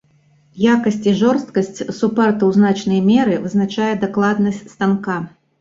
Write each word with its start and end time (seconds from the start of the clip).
Якасць 0.75 0.97
і 1.11 1.13
жорсткасць 1.19 1.69
супарта 1.99 2.41
ў 2.47 2.51
значнай 2.57 3.05
меры 3.11 3.39
вызначае 3.47 3.91
дакладнасць 4.07 4.65
станка. 4.77 5.21